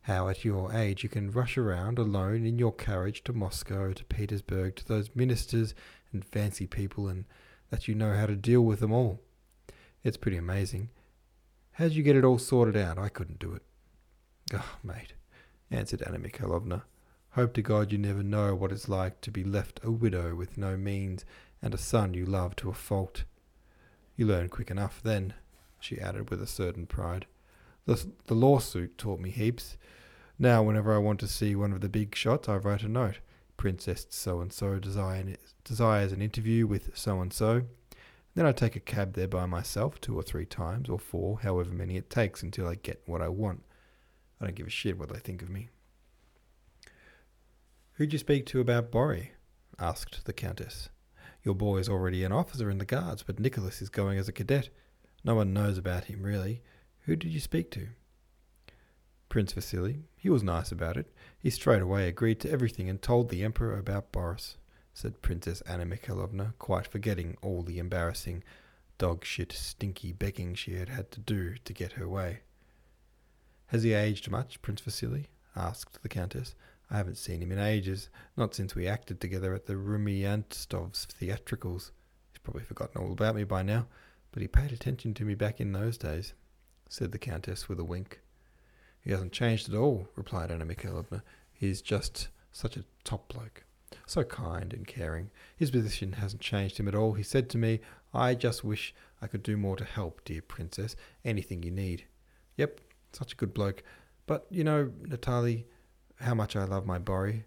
How 0.01 0.29
at 0.29 0.45
your 0.45 0.73
age 0.73 1.03
you 1.03 1.09
can 1.09 1.31
rush 1.31 1.57
around 1.57 1.99
alone 1.99 2.45
in 2.45 2.59
your 2.59 2.71
carriage 2.73 3.23
to 3.25 3.33
Moscow, 3.33 3.93
to 3.93 4.05
Petersburg, 4.05 4.75
to 4.77 4.87
those 4.87 5.09
ministers 5.15 5.73
and 6.11 6.23
fancy 6.23 6.65
people, 6.67 7.07
and 7.07 7.25
that 7.69 7.87
you 7.87 7.95
know 7.95 8.13
how 8.15 8.25
to 8.25 8.35
deal 8.35 8.61
with 8.61 8.79
them 8.79 8.93
all. 8.93 9.19
It's 10.03 10.17
pretty 10.17 10.37
amazing. 10.37 10.89
How'd 11.73 11.91
you 11.91 12.03
get 12.03 12.15
it 12.15 12.23
all 12.23 12.37
sorted 12.37 12.77
out? 12.77 12.97
I 12.97 13.09
couldn't 13.09 13.39
do 13.39 13.53
it. 13.53 13.63
Oh, 14.53 14.77
mate, 14.83 15.13
answered 15.69 16.01
Anna 16.01 16.19
Mikhailovna. 16.19 16.83
Hope 17.31 17.53
to 17.53 17.61
God 17.61 17.91
you 17.91 17.97
never 17.97 18.23
know 18.23 18.55
what 18.55 18.71
it's 18.71 18.89
like 18.89 19.21
to 19.21 19.31
be 19.31 19.43
left 19.43 19.79
a 19.83 19.91
widow 19.91 20.33
with 20.33 20.57
no 20.57 20.75
means 20.75 21.23
and 21.61 21.73
a 21.73 21.77
son 21.77 22.13
you 22.13 22.25
love 22.25 22.55
to 22.57 22.69
a 22.69 22.73
fault. 22.73 23.23
You 24.15 24.25
learn 24.25 24.49
quick 24.49 24.71
enough 24.71 25.01
then, 25.03 25.33
she 25.79 25.99
added 25.99 26.29
with 26.29 26.41
a 26.41 26.47
certain 26.47 26.85
pride. 26.85 27.25
The, 27.85 28.11
the 28.25 28.35
lawsuit 28.35 28.97
taught 28.97 29.19
me 29.19 29.29
heaps. 29.29 29.77
Now, 30.39 30.61
whenever 30.63 30.93
I 30.93 30.99
want 30.99 31.19
to 31.21 31.27
see 31.27 31.55
one 31.55 31.71
of 31.71 31.81
the 31.81 31.89
big 31.89 32.15
shots, 32.15 32.49
I 32.49 32.57
write 32.57 32.83
a 32.83 32.87
note. 32.87 33.19
Princess 33.55 34.05
so 34.09 34.39
and 34.39 34.53
so 34.53 34.77
desires 34.77 36.11
an 36.11 36.21
interview 36.21 36.67
with 36.67 36.95
so 36.95 37.21
and 37.21 37.33
so. 37.33 37.63
Then 38.35 38.45
I 38.45 38.51
take 38.51 38.75
a 38.75 38.79
cab 38.79 39.13
there 39.13 39.27
by 39.27 39.47
myself 39.47 39.99
two 39.99 40.15
or 40.15 40.21
three 40.21 40.45
times, 40.45 40.89
or 40.89 40.99
four, 40.99 41.39
however 41.39 41.71
many 41.71 41.97
it 41.97 42.11
takes 42.11 42.43
until 42.43 42.67
I 42.67 42.75
get 42.75 43.01
what 43.07 43.21
I 43.21 43.29
want. 43.29 43.63
I 44.39 44.45
don't 44.45 44.55
give 44.55 44.67
a 44.67 44.69
shit 44.69 44.99
what 44.99 45.09
they 45.11 45.17
think 45.17 45.41
of 45.41 45.49
me. 45.49 45.69
Who'd 47.93 48.13
you 48.13 48.19
speak 48.19 48.45
to 48.47 48.59
about 48.59 48.91
Borry? 48.91 49.31
asked 49.79 50.25
the 50.25 50.33
Countess. 50.33 50.89
Your 51.47 51.55
boy 51.55 51.77
is 51.77 51.87
already 51.87 52.25
an 52.25 52.33
officer 52.33 52.69
in 52.69 52.77
the 52.77 52.83
Guards, 52.83 53.23
but 53.23 53.39
Nicholas 53.39 53.81
is 53.81 53.87
going 53.87 54.19
as 54.19 54.27
a 54.27 54.33
cadet. 54.33 54.67
No 55.23 55.33
one 55.33 55.53
knows 55.53 55.77
about 55.77 56.03
him, 56.03 56.21
really. 56.21 56.61
Who 57.05 57.15
did 57.15 57.31
you 57.31 57.39
speak 57.39 57.71
to? 57.71 57.87
Prince 59.29 59.53
Vasily. 59.53 60.03
He 60.17 60.29
was 60.29 60.43
nice 60.43 60.73
about 60.73 60.97
it. 60.97 61.09
He 61.39 61.49
straight 61.49 61.81
away 61.81 62.09
agreed 62.09 62.41
to 62.41 62.51
everything 62.51 62.89
and 62.89 63.01
told 63.01 63.29
the 63.29 63.45
Emperor 63.45 63.79
about 63.79 64.11
Boris, 64.11 64.57
said 64.93 65.21
Princess 65.21 65.61
Anna 65.61 65.85
Mikhailovna, 65.85 66.55
quite 66.59 66.85
forgetting 66.85 67.37
all 67.41 67.63
the 67.63 67.79
embarrassing, 67.79 68.43
dog 68.97 69.23
shit, 69.23 69.53
stinky 69.53 70.11
begging 70.11 70.53
she 70.53 70.73
had 70.73 70.89
had 70.89 71.11
to 71.11 71.21
do 71.21 71.55
to 71.63 71.71
get 71.71 71.93
her 71.93 72.09
way. 72.09 72.41
Has 73.67 73.83
he 73.83 73.93
aged 73.93 74.29
much, 74.29 74.61
Prince 74.61 74.81
Vasily? 74.81 75.27
asked 75.55 76.03
the 76.03 76.09
Countess. 76.09 76.55
I 76.89 76.97
haven't 76.97 77.17
seen 77.17 77.41
him 77.41 77.51
in 77.51 77.59
ages, 77.59 78.09
not 78.37 78.55
since 78.55 78.73
we 78.73 78.87
acted 78.87 79.19
together 79.19 79.53
at 79.53 79.65
the 79.65 79.73
Rumiantsovs 79.73 81.05
theatricals. 81.07 81.91
He's 82.31 82.39
probably 82.41 82.63
forgotten 82.63 83.01
all 83.01 83.11
about 83.11 83.35
me 83.35 83.43
by 83.43 83.61
now, 83.61 83.87
but 84.31 84.41
he 84.41 84.47
paid 84.47 84.71
attention 84.71 85.13
to 85.15 85.25
me 85.25 85.35
back 85.35 85.59
in 85.59 85.73
those 85.73 85.97
days, 85.97 86.33
said 86.87 87.11
the 87.11 87.17
Countess 87.17 87.67
with 87.67 87.79
a 87.79 87.83
wink. 87.83 88.21
He 89.01 89.11
hasn't 89.11 89.31
changed 89.33 89.69
at 89.69 89.75
all, 89.75 90.07
replied 90.15 90.51
Anna 90.51 90.65
Mikhailovna. 90.65 91.23
He's 91.53 91.81
just 91.81 92.29
such 92.51 92.77
a 92.77 92.85
top 93.03 93.33
bloke. 93.33 93.63
So 94.05 94.23
kind 94.23 94.73
and 94.73 94.85
caring. 94.87 95.29
His 95.55 95.71
position 95.71 96.13
hasn't 96.13 96.41
changed 96.41 96.77
him 96.77 96.87
at 96.87 96.95
all. 96.95 97.13
He 97.13 97.23
said 97.23 97.49
to 97.49 97.57
me, 97.57 97.79
I 98.13 98.35
just 98.35 98.63
wish 98.63 98.93
I 99.21 99.27
could 99.27 99.43
do 99.43 99.57
more 99.57 99.75
to 99.77 99.83
help, 99.83 100.23
dear 100.25 100.41
princess. 100.41 100.95
Anything 101.23 101.63
you 101.63 101.71
need. 101.71 102.05
Yep, 102.57 102.81
such 103.13 103.33
a 103.33 103.35
good 103.35 103.53
bloke. 103.53 103.83
But, 104.25 104.45
you 104.49 104.63
know, 104.63 104.91
Natalie, 105.05 105.67
how 106.19 106.33
much 106.33 106.55
I 106.55 106.63
love 106.63 106.85
my 106.85 106.99
Borry. 106.99 107.45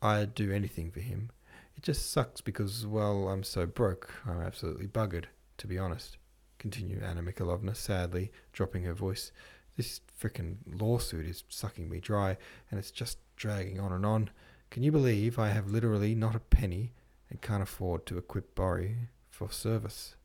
I'd 0.00 0.34
do 0.34 0.52
anything 0.52 0.90
for 0.90 1.00
him. 1.00 1.30
It 1.76 1.82
just 1.82 2.10
sucks 2.10 2.40
because, 2.40 2.86
well, 2.86 3.28
I'm 3.28 3.42
so 3.42 3.66
broke. 3.66 4.10
I'm 4.26 4.40
absolutely 4.40 4.86
buggered, 4.86 5.26
to 5.58 5.66
be 5.66 5.78
honest, 5.78 6.16
continued 6.58 7.02
Anna 7.02 7.22
Mikhailovna, 7.22 7.76
sadly, 7.76 8.32
dropping 8.52 8.84
her 8.84 8.94
voice. 8.94 9.32
This 9.76 10.00
frickin' 10.20 10.56
lawsuit 10.80 11.26
is 11.26 11.44
sucking 11.48 11.88
me 11.88 12.00
dry, 12.00 12.36
and 12.70 12.78
it's 12.78 12.90
just 12.90 13.18
dragging 13.36 13.78
on 13.78 13.92
and 13.92 14.04
on. 14.04 14.30
Can 14.70 14.82
you 14.82 14.92
believe 14.92 15.38
I 15.38 15.50
have 15.50 15.70
literally 15.70 16.14
not 16.14 16.34
a 16.34 16.40
penny 16.40 16.92
and 17.30 17.40
can't 17.40 17.62
afford 17.62 18.06
to 18.06 18.18
equip 18.18 18.54
Borry 18.54 18.96
for 19.30 19.50
service? 19.50 20.16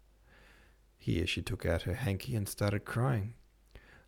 Here 0.97 1.27
she 1.27 1.41
took 1.41 1.65
out 1.65 1.83
her 1.83 1.93
hanky 1.93 2.35
and 2.35 2.47
started 2.47 2.85
crying. 2.85 3.35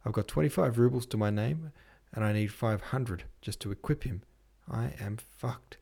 I've 0.05 0.13
got 0.13 0.27
25 0.27 0.77
rubles 0.77 1.05
to 1.07 1.17
my 1.17 1.29
name, 1.29 1.71
and 2.15 2.23
I 2.23 2.31
need 2.31 2.47
500 2.47 3.25
just 3.41 3.59
to 3.61 3.71
equip 3.71 4.03
him. 4.03 4.23
I 4.71 4.93
am 4.99 5.17
fucked. 5.17 5.77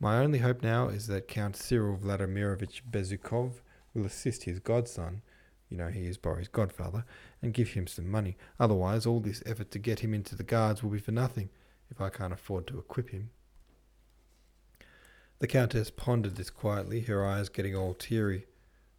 My 0.00 0.18
only 0.18 0.40
hope 0.40 0.62
now 0.62 0.88
is 0.88 1.06
that 1.06 1.28
Count 1.28 1.56
Cyril 1.56 1.96
Vladimirovich 1.96 2.82
Bezukov 2.90 3.60
will 3.94 4.04
assist 4.04 4.44
his 4.44 4.58
godson, 4.60 5.22
you 5.68 5.76
know, 5.76 5.88
he 5.88 6.06
is 6.06 6.16
Borry's 6.16 6.48
godfather, 6.48 7.04
and 7.42 7.54
give 7.54 7.70
him 7.70 7.86
some 7.86 8.08
money. 8.08 8.36
Otherwise, 8.60 9.06
all 9.06 9.20
this 9.20 9.42
effort 9.44 9.70
to 9.72 9.78
get 9.78 10.00
him 10.00 10.14
into 10.14 10.34
the 10.34 10.42
guards 10.42 10.82
will 10.82 10.90
be 10.90 10.98
for 10.98 11.12
nothing, 11.12 11.50
if 11.90 12.00
I 12.00 12.10
can't 12.10 12.32
afford 12.32 12.66
to 12.68 12.78
equip 12.78 13.10
him. 13.10 13.30
The 15.40 15.46
Countess 15.46 15.90
pondered 15.90 16.36
this 16.36 16.50
quietly, 16.50 17.02
her 17.02 17.24
eyes 17.26 17.48
getting 17.48 17.76
all 17.76 17.94
teary. 17.94 18.46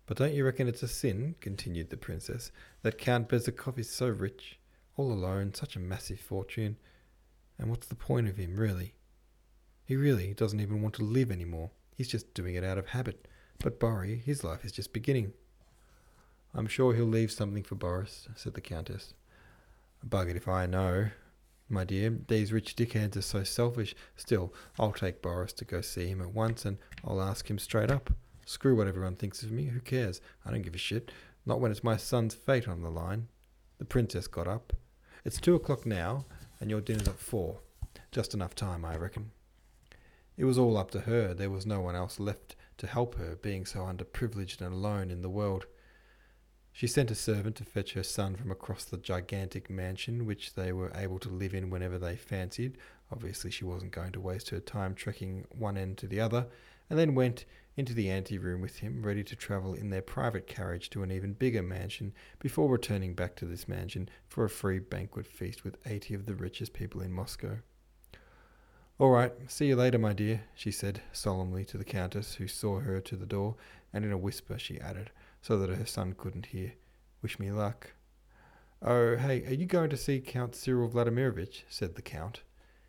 But 0.05 0.17
don't 0.17 0.33
you 0.33 0.45
reckon 0.45 0.67
it's 0.67 0.83
a 0.83 0.87
sin, 0.87 1.35
continued 1.39 1.89
the 1.89 1.97
Princess, 1.97 2.51
that 2.81 2.97
Count 2.97 3.29
Bezukov 3.29 3.77
is 3.77 3.89
so 3.89 4.07
rich, 4.07 4.58
all 4.99 5.13
alone, 5.13 5.53
such 5.53 5.77
a 5.77 5.79
massive 5.79 6.19
fortune? 6.19 6.75
And 7.57 7.69
what's 7.69 7.87
the 7.87 7.95
point 7.95 8.27
of 8.27 8.35
him, 8.35 8.57
really? 8.57 8.95
He 9.85 9.95
really 9.95 10.33
doesn't 10.33 10.59
even 10.59 10.81
want 10.81 10.93
to 10.95 11.03
live 11.03 11.31
any 11.31 11.45
more. 11.45 11.71
He's 11.95 12.09
just 12.09 12.33
doing 12.33 12.55
it 12.55 12.65
out 12.65 12.77
of 12.77 12.87
habit. 12.87 13.25
But 13.59 13.79
Borry, 13.79 14.21
his 14.21 14.43
life 14.43 14.65
is 14.65 14.73
just 14.73 14.91
beginning. 14.91 15.31
I'm 16.53 16.67
sure 16.67 16.93
he'll 16.93 17.05
leave 17.05 17.31
something 17.31 17.63
for 17.63 17.75
Boris, 17.75 18.27
said 18.35 18.55
the 18.55 18.61
Countess. 18.61 19.13
Bug 20.03 20.29
it 20.29 20.35
if 20.35 20.49
I 20.49 20.65
know, 20.65 21.11
my 21.69 21.85
dear. 21.85 22.17
These 22.27 22.51
rich 22.51 22.75
dickheads 22.75 23.15
are 23.15 23.21
so 23.21 23.43
selfish. 23.43 23.95
Still, 24.17 24.53
I'll 24.77 24.91
take 24.91 25.21
Boris 25.21 25.53
to 25.53 25.65
go 25.65 25.79
see 25.79 26.07
him 26.07 26.21
at 26.21 26.33
once, 26.33 26.65
and 26.65 26.77
I'll 27.05 27.21
ask 27.21 27.49
him 27.49 27.57
straight 27.57 27.91
up. 27.91 28.11
Screw 28.45 28.75
what 28.75 28.87
everyone 28.87 29.15
thinks 29.15 29.43
of 29.43 29.51
me. 29.51 29.65
Who 29.67 29.79
cares? 29.79 30.19
I 30.45 30.51
don't 30.51 30.61
give 30.61 30.75
a 30.75 30.79
shit. 30.79 31.11
Not 31.45 31.61
when 31.61 31.71
it's 31.71 31.85
my 31.85 31.95
son's 31.95 32.35
fate 32.35 32.67
on 32.67 32.81
the 32.81 32.91
line. 32.91 33.29
The 33.77 33.85
princess 33.85 34.27
got 34.27 34.47
up. 34.47 34.73
It's 35.29 35.39
two 35.39 35.53
o'clock 35.53 35.85
now, 35.85 36.25
and 36.59 36.71
your 36.71 36.81
dinner's 36.81 37.07
at 37.07 37.19
four. 37.19 37.59
Just 38.11 38.33
enough 38.33 38.55
time, 38.55 38.83
I 38.83 38.97
reckon. 38.97 39.29
It 40.37 40.45
was 40.45 40.57
all 40.57 40.75
up 40.75 40.89
to 40.89 41.01
her. 41.01 41.35
There 41.35 41.51
was 41.51 41.67
no 41.67 41.81
one 41.81 41.95
else 41.95 42.19
left 42.19 42.55
to 42.79 42.87
help 42.87 43.13
her, 43.13 43.35
being 43.35 43.63
so 43.67 43.81
underprivileged 43.81 44.59
and 44.59 44.73
alone 44.73 45.11
in 45.11 45.21
the 45.21 45.29
world. 45.29 45.67
She 46.71 46.87
sent 46.87 47.11
a 47.11 47.15
servant 47.15 47.57
to 47.57 47.63
fetch 47.63 47.93
her 47.93 48.01
son 48.01 48.37
from 48.37 48.49
across 48.49 48.85
the 48.85 48.97
gigantic 48.97 49.69
mansion, 49.69 50.25
which 50.25 50.55
they 50.55 50.73
were 50.73 50.91
able 50.95 51.19
to 51.19 51.29
live 51.29 51.53
in 51.53 51.69
whenever 51.69 51.99
they 51.99 52.15
fancied. 52.15 52.79
Obviously, 53.11 53.51
she 53.51 53.65
wasn't 53.65 53.91
going 53.91 54.13
to 54.13 54.19
waste 54.19 54.49
her 54.49 54.59
time 54.59 54.95
trekking 54.95 55.45
one 55.51 55.77
end 55.77 55.99
to 55.99 56.07
the 56.07 56.19
other, 56.19 56.47
and 56.89 56.97
then 56.97 57.15
went 57.15 57.45
into 57.77 57.93
the 57.93 58.09
anteroom 58.09 58.61
with 58.61 58.79
him, 58.79 59.03
ready 59.03 59.23
to 59.23 59.35
travel 59.35 59.73
in 59.73 59.89
their 59.89 60.01
private 60.01 60.47
carriage 60.47 60.89
to 60.89 61.01
an 61.01 61.11
even 61.11 61.31
bigger 61.33 61.63
mansion 61.63 62.13
before 62.39 62.69
returning 62.69 63.13
back 63.13 63.35
to 63.37 63.45
this 63.45 63.67
mansion 63.67 64.09
for 64.27 64.43
a 64.43 64.49
free 64.49 64.79
banquet 64.79 65.25
feast 65.25 65.63
with 65.63 65.77
eighty 65.85 66.13
of 66.13 66.25
the 66.25 66.35
richest 66.35 66.73
people 66.73 66.99
in 66.99 67.13
Moscow. 67.13 67.59
All 68.97 69.11
right, 69.11 69.31
see 69.47 69.67
you 69.67 69.77
later, 69.77 69.97
my 69.97 70.11
dear, 70.11 70.41
she 70.53 70.71
said 70.71 71.01
solemnly 71.13 71.63
to 71.65 71.77
the 71.77 71.85
Countess, 71.85 72.35
who 72.35 72.49
saw 72.49 72.81
her 72.81 72.99
to 72.99 73.15
the 73.15 73.25
door, 73.25 73.55
and 73.93 74.03
in 74.03 74.11
a 74.11 74.17
whisper 74.17 74.59
she 74.59 74.77
added, 74.77 75.11
so 75.41 75.57
that 75.57 75.69
her 75.69 75.85
son 75.85 76.15
couldn't 76.17 76.47
hear. 76.47 76.73
Wish 77.21 77.39
me 77.39 77.49
luck. 77.49 77.93
Oh, 78.81 79.15
hey, 79.15 79.45
are 79.45 79.53
you 79.53 79.65
going 79.65 79.89
to 79.89 79.95
see 79.95 80.19
Count 80.19 80.53
Cyril 80.53 80.89
Vladimirovich? 80.89 81.63
said 81.69 81.95
the 81.95 82.01
Count. 82.01 82.41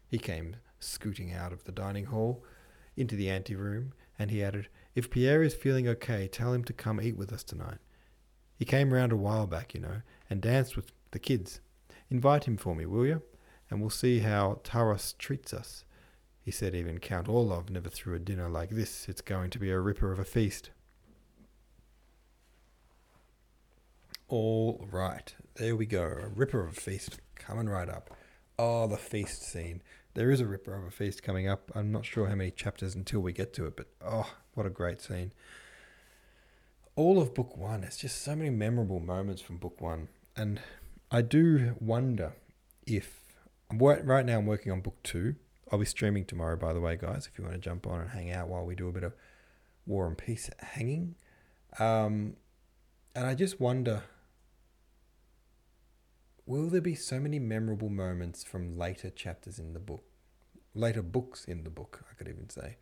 He 0.08 0.18
came 0.18 0.56
scooting 0.80 1.32
out 1.32 1.52
of 1.52 1.62
the 1.62 1.70
dining 1.70 2.06
hall 2.06 2.42
into 2.96 3.16
the 3.16 3.30
anteroom, 3.30 3.92
and 4.18 4.30
he 4.30 4.42
added, 4.42 4.68
If 4.94 5.10
Pierre 5.10 5.42
is 5.42 5.54
feeling 5.54 5.88
okay, 5.88 6.28
tell 6.28 6.52
him 6.52 6.64
to 6.64 6.72
come 6.72 7.00
eat 7.00 7.16
with 7.16 7.32
us 7.32 7.42
tonight. 7.42 7.78
He 8.56 8.64
came 8.64 8.92
round 8.92 9.12
a 9.12 9.16
while 9.16 9.46
back, 9.46 9.74
you 9.74 9.80
know, 9.80 10.02
and 10.28 10.42
danced 10.42 10.76
with 10.76 10.92
the 11.12 11.18
kids. 11.18 11.60
Invite 12.10 12.44
him 12.44 12.56
for 12.56 12.74
me, 12.74 12.84
will 12.84 13.06
you? 13.06 13.22
And 13.70 13.80
we'll 13.80 13.90
see 13.90 14.18
how 14.18 14.60
Taras 14.64 15.14
treats 15.18 15.54
us. 15.54 15.84
He 16.42 16.50
said 16.50 16.74
even 16.74 16.98
Count 16.98 17.28
Orlov 17.28 17.70
never 17.70 17.88
threw 17.88 18.14
a 18.14 18.18
dinner 18.18 18.48
like 18.48 18.70
this. 18.70 19.08
It's 19.08 19.20
going 19.20 19.50
to 19.50 19.58
be 19.58 19.70
a 19.70 19.78
ripper 19.78 20.10
of 20.10 20.18
a 20.18 20.24
feast. 20.24 20.70
All 24.28 24.86
right, 24.90 25.34
there 25.56 25.74
we 25.74 25.86
go. 25.86 26.02
A 26.02 26.28
ripper 26.28 26.60
of 26.60 26.76
a 26.76 26.80
feast 26.80 27.20
coming 27.34 27.68
right 27.68 27.88
up. 27.88 28.16
Oh, 28.58 28.86
the 28.86 28.96
feast 28.96 29.42
scene. 29.42 29.82
There 30.14 30.30
is 30.30 30.40
a 30.40 30.46
ripper 30.46 30.76
of 30.76 30.84
a 30.84 30.90
feast 30.90 31.22
coming 31.22 31.48
up. 31.48 31.70
I'm 31.74 31.92
not 31.92 32.04
sure 32.04 32.26
how 32.26 32.34
many 32.34 32.50
chapters 32.50 32.94
until 32.94 33.20
we 33.20 33.32
get 33.32 33.52
to 33.54 33.66
it, 33.66 33.76
but 33.76 33.86
oh, 34.04 34.34
what 34.54 34.66
a 34.66 34.70
great 34.70 35.00
scene. 35.00 35.32
All 36.96 37.20
of 37.20 37.34
book 37.34 37.56
one, 37.56 37.84
it's 37.84 37.96
just 37.96 38.22
so 38.22 38.34
many 38.34 38.50
memorable 38.50 39.00
moments 39.00 39.40
from 39.40 39.58
book 39.58 39.80
one. 39.80 40.08
And 40.36 40.60
I 41.10 41.22
do 41.22 41.76
wonder 41.80 42.32
if, 42.86 43.20
right 43.72 44.26
now 44.26 44.38
I'm 44.38 44.46
working 44.46 44.72
on 44.72 44.80
book 44.80 45.02
two. 45.02 45.36
I'll 45.70 45.78
be 45.78 45.84
streaming 45.84 46.24
tomorrow, 46.24 46.56
by 46.56 46.72
the 46.72 46.80
way, 46.80 46.96
guys, 46.96 47.28
if 47.30 47.38
you 47.38 47.44
want 47.44 47.54
to 47.54 47.60
jump 47.60 47.86
on 47.86 48.00
and 48.00 48.10
hang 48.10 48.32
out 48.32 48.48
while 48.48 48.64
we 48.64 48.74
do 48.74 48.88
a 48.88 48.92
bit 48.92 49.04
of 49.04 49.12
War 49.86 50.08
and 50.08 50.18
Peace 50.18 50.50
hanging. 50.58 51.14
Um, 51.78 52.34
and 53.14 53.26
I 53.26 53.34
just 53.34 53.60
wonder 53.60 54.02
will 56.46 56.68
there 56.68 56.80
be 56.80 56.94
so 56.94 57.20
many 57.20 57.38
memorable 57.38 57.88
moments 57.88 58.42
from 58.44 58.76
later 58.76 59.10
chapters 59.10 59.58
in 59.58 59.72
the 59.72 59.80
book, 59.80 60.04
later 60.74 61.02
books 61.02 61.44
in 61.44 61.64
the 61.64 61.70
book, 61.70 62.04
I 62.10 62.14
could 62.14 62.28
even 62.28 62.48
say? 62.48 62.76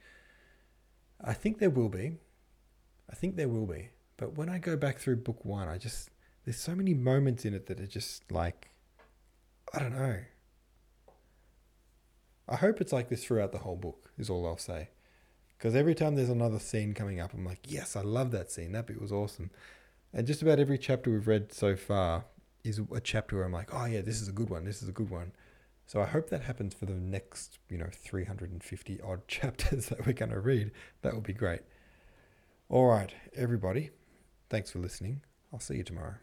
I 1.22 1.34
think 1.34 1.58
there 1.58 1.70
will 1.70 1.88
be. 1.88 2.18
I 3.10 3.14
think 3.14 3.36
there 3.36 3.48
will 3.48 3.66
be. 3.66 3.90
But 4.16 4.36
when 4.36 4.48
I 4.48 4.58
go 4.58 4.76
back 4.76 4.98
through 4.98 5.16
book 5.16 5.44
one, 5.44 5.68
I 5.68 5.78
just, 5.78 6.10
there's 6.44 6.58
so 6.58 6.74
many 6.74 6.94
moments 6.94 7.44
in 7.44 7.54
it 7.54 7.66
that 7.66 7.80
are 7.80 7.86
just 7.86 8.30
like, 8.30 8.70
I 9.72 9.78
don't 9.78 9.96
know. 9.96 10.18
I 12.48 12.56
hope 12.56 12.80
it's 12.80 12.92
like 12.92 13.08
this 13.08 13.24
throughout 13.24 13.52
the 13.52 13.58
whole 13.58 13.76
book, 13.76 14.10
is 14.18 14.30
all 14.30 14.46
I'll 14.46 14.56
say. 14.56 14.88
Because 15.56 15.74
every 15.74 15.94
time 15.94 16.14
there's 16.14 16.28
another 16.28 16.58
scene 16.58 16.94
coming 16.94 17.20
up, 17.20 17.34
I'm 17.34 17.44
like, 17.44 17.60
yes, 17.66 17.96
I 17.96 18.00
love 18.00 18.30
that 18.30 18.50
scene. 18.50 18.72
That 18.72 18.86
bit 18.86 19.00
was 19.00 19.12
awesome. 19.12 19.50
And 20.12 20.26
just 20.26 20.40
about 20.40 20.58
every 20.58 20.78
chapter 20.78 21.10
we've 21.10 21.26
read 21.26 21.52
so 21.52 21.76
far, 21.76 22.24
is 22.64 22.80
a 22.92 23.00
chapter 23.00 23.36
where 23.36 23.44
I'm 23.44 23.52
like, 23.52 23.74
oh 23.74 23.84
yeah, 23.86 24.00
this 24.00 24.20
is 24.20 24.28
a 24.28 24.32
good 24.32 24.50
one. 24.50 24.64
This 24.64 24.82
is 24.82 24.88
a 24.88 24.92
good 24.92 25.10
one. 25.10 25.32
So 25.86 26.02
I 26.02 26.06
hope 26.06 26.28
that 26.30 26.42
happens 26.42 26.74
for 26.74 26.84
the 26.84 26.92
next, 26.92 27.58
you 27.70 27.78
know, 27.78 27.88
350 27.90 29.00
odd 29.00 29.26
chapters 29.28 29.86
that 29.86 30.06
we're 30.06 30.12
going 30.12 30.32
to 30.32 30.40
read. 30.40 30.70
That 31.02 31.14
would 31.14 31.24
be 31.24 31.32
great. 31.32 31.60
All 32.68 32.86
right, 32.86 33.12
everybody. 33.34 33.90
Thanks 34.50 34.70
for 34.70 34.78
listening. 34.78 35.22
I'll 35.52 35.60
see 35.60 35.76
you 35.76 35.84
tomorrow. 35.84 36.16